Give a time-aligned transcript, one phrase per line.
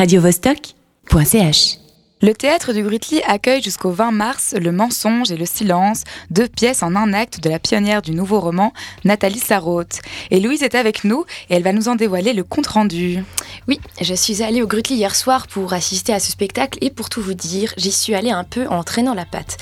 [0.00, 1.76] radiovostok.ch.
[2.22, 6.82] Le théâtre du Grutli accueille jusqu'au 20 mars Le mensonge et le silence, deux pièces
[6.82, 8.72] en un acte de la pionnière du nouveau roman,
[9.04, 10.00] Nathalie Sarraute.
[10.30, 13.22] Et Louise est avec nous et elle va nous en dévoiler le compte-rendu.
[13.68, 17.10] Oui, je suis allée au Grutli hier soir pour assister à ce spectacle et pour
[17.10, 19.58] tout vous dire, j'y suis allée un peu en traînant la patte.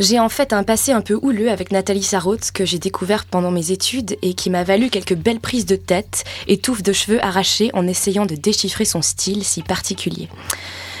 [0.00, 3.50] J'ai en fait un passé un peu houleux avec Nathalie Sarraute que j'ai découvert pendant
[3.50, 7.24] mes études et qui m'a valu quelques belles prises de tête et touffes de cheveux
[7.24, 10.28] arrachés en essayant de déchiffrer son style si particulier.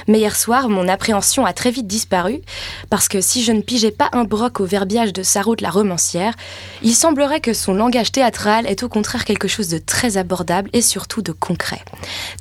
[0.08, 2.40] Mais hier soir, mon appréhension a très vite disparu,
[2.88, 6.34] parce que si je ne pigeais pas un broc au verbiage de Sarraute la romancière,
[6.82, 10.80] il semblerait que son langage théâtral est au contraire quelque chose de très abordable et
[10.80, 11.82] surtout de concret.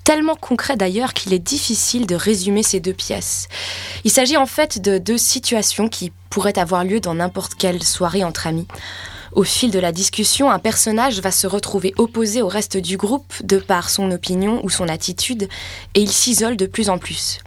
[0.05, 3.49] Tellement concret d'ailleurs qu'il est difficile de résumer ces deux pièces.
[4.05, 8.23] Il s'agit en fait de deux situations qui pourraient avoir lieu dans n'importe quelle soirée
[8.23, 8.67] entre amis.
[9.33, 13.33] Au fil de la discussion, un personnage va se retrouver opposé au reste du groupe
[13.43, 15.49] de par son opinion ou son attitude,
[15.95, 17.39] et il s'isole de plus en plus.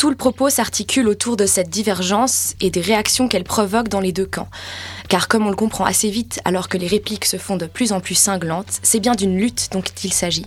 [0.00, 4.12] Tout le propos s'articule autour de cette divergence et des réactions qu'elle provoque dans les
[4.12, 4.48] deux camps.
[5.10, 7.92] Car comme on le comprend assez vite, alors que les répliques se font de plus
[7.92, 10.46] en plus cinglantes, c'est bien d'une lutte dont il s'agit.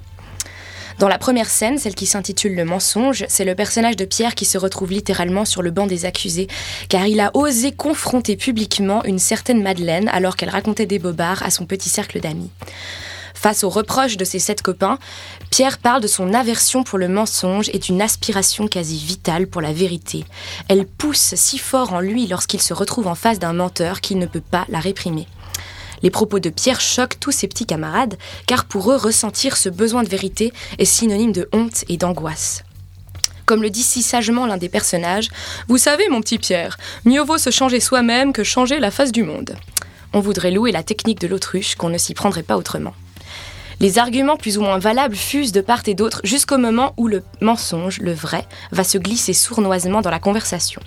[0.98, 4.46] Dans la première scène, celle qui s'intitule Le mensonge, c'est le personnage de Pierre qui
[4.46, 6.48] se retrouve littéralement sur le banc des accusés,
[6.90, 11.52] car il a osé confronter publiquement une certaine Madeleine alors qu'elle racontait des bobards à
[11.52, 12.50] son petit cercle d'amis.
[13.44, 14.98] Face aux reproches de ses sept copains,
[15.50, 19.74] Pierre parle de son aversion pour le mensonge et d'une aspiration quasi vitale pour la
[19.74, 20.24] vérité.
[20.70, 24.28] Elle pousse si fort en lui lorsqu'il se retrouve en face d'un menteur qu'il ne
[24.28, 25.28] peut pas la réprimer.
[26.04, 30.04] Les propos de Pierre choquent tous ses petits camarades, car pour eux, ressentir ce besoin
[30.04, 32.64] de vérité est synonyme de honte et d'angoisse.
[33.46, 35.28] Comme le dit si sagement l'un des personnages,
[35.68, 39.24] Vous savez, mon petit Pierre, mieux vaut se changer soi-même que changer la face du
[39.24, 39.58] monde.
[40.14, 42.94] On voudrait louer la technique de l'autruche qu'on ne s'y prendrait pas autrement.
[43.84, 47.22] Les arguments plus ou moins valables fusent de part et d'autre jusqu'au moment où le
[47.42, 50.82] mensonge, le vrai, va se glisser sournoisement dans la conversation.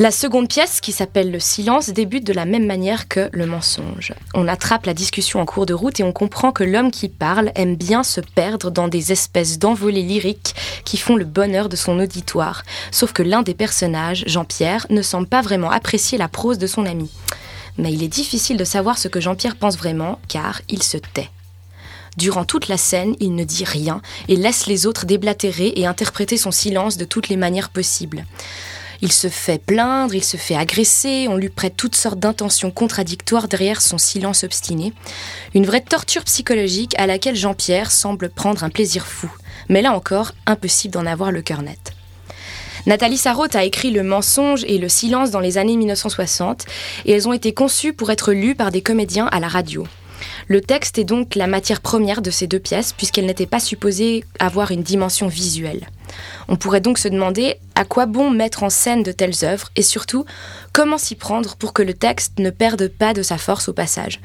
[0.00, 4.12] La seconde pièce, qui s'appelle Le silence, débute de la même manière que Le mensonge.
[4.34, 7.52] On attrape la discussion en cours de route et on comprend que l'homme qui parle
[7.54, 12.00] aime bien se perdre dans des espèces d'envolées lyriques qui font le bonheur de son
[12.00, 12.64] auditoire.
[12.90, 16.86] Sauf que l'un des personnages, Jean-Pierre, ne semble pas vraiment apprécier la prose de son
[16.86, 17.08] ami.
[17.78, 21.30] Mais il est difficile de savoir ce que Jean-Pierre pense vraiment, car il se tait.
[22.16, 26.36] Durant toute la scène, il ne dit rien et laisse les autres déblatérer et interpréter
[26.36, 28.26] son silence de toutes les manières possibles.
[29.00, 33.48] Il se fait plaindre, il se fait agresser, on lui prête toutes sortes d'intentions contradictoires
[33.48, 34.92] derrière son silence obstiné.
[35.54, 39.28] Une vraie torture psychologique à laquelle Jean-Pierre semble prendre un plaisir fou.
[39.68, 41.94] Mais là encore, impossible d'en avoir le cœur net.
[42.86, 46.64] Nathalie Sarraute a écrit Le mensonge et Le silence dans les années 1960
[47.04, 49.84] et elles ont été conçues pour être lues par des comédiens à la radio.
[50.48, 54.24] Le texte est donc la matière première de ces deux pièces, puisqu'elle n'était pas supposée
[54.38, 55.88] avoir une dimension visuelle.
[56.48, 59.82] On pourrait donc se demander à quoi bon mettre en scène de telles œuvres, et
[59.82, 60.24] surtout,
[60.72, 64.20] comment s'y prendre pour que le texte ne perde pas de sa force au passage.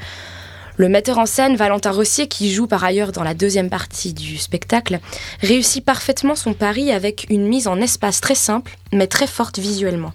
[0.80, 4.38] Le metteur en scène, Valentin Rossier, qui joue par ailleurs dans la deuxième partie du
[4.38, 5.00] spectacle,
[5.42, 10.14] réussit parfaitement son pari avec une mise en espace très simple, mais très forte visuellement.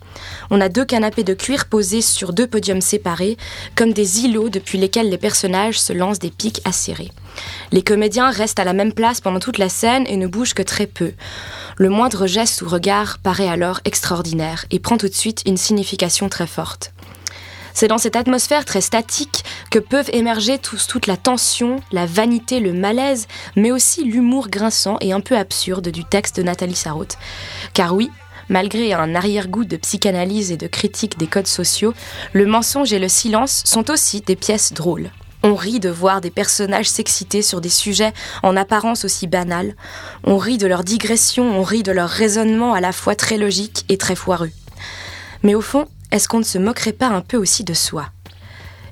[0.51, 3.37] On a deux canapés de cuir posés sur deux podiums séparés,
[3.75, 7.11] comme des îlots depuis lesquels les personnages se lancent des pics acérés.
[7.73, 10.63] Les comédiens restent à la même place pendant toute la scène et ne bougent que
[10.63, 11.11] très peu.
[11.77, 16.29] Le moindre geste ou regard paraît alors extraordinaire et prend tout de suite une signification
[16.29, 16.93] très forte.
[17.75, 22.73] C'est dans cette atmosphère très statique que peuvent émerger toute la tension, la vanité, le
[22.73, 27.17] malaise, mais aussi l'humour grinçant et un peu absurde du texte de Nathalie Sarraute.
[27.75, 28.11] Car oui,
[28.49, 31.95] malgré un arrière-goût de psychanalyse et de critique des codes sociaux,
[32.33, 35.11] le mensonge et le silence sont aussi des pièces drôles.
[35.45, 38.13] On rit de voir des personnages s'exciter sur des sujets
[38.45, 39.75] en apparence aussi banals.
[40.23, 43.85] On rit de leurs digressions, on rit de leur raisonnement à la fois très logique
[43.89, 44.53] et très foireux.
[45.43, 48.07] Mais au fond, est-ce qu'on ne se moquerait pas un peu aussi de soi?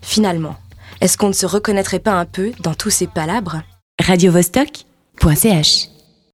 [0.02, 0.56] Finalement,
[1.00, 3.62] est-ce qu'on ne se reconnaîtrait pas un peu dans tous ces palabres?
[4.02, 5.99] Radiovostok.ch